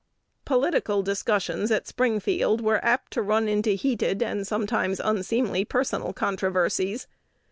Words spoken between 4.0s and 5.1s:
and sometimes